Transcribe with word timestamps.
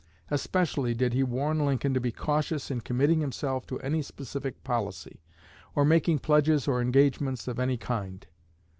Especially 0.31 0.95
did 0.95 1.13
he 1.13 1.21
warn 1.21 1.63
Lincoln 1.63 1.93
to 1.93 1.99
be 2.01 2.11
cautious 2.11 2.71
in 2.71 2.81
committing 2.81 3.21
himself 3.21 3.67
to 3.67 3.79
any 3.81 4.01
specific 4.01 4.63
policy, 4.63 5.21
or 5.75 5.85
making 5.85 6.17
pledges 6.17 6.67
or 6.67 6.81
engagements 6.81 7.47
of 7.47 7.59
any 7.59 7.77
kind. 7.77 8.25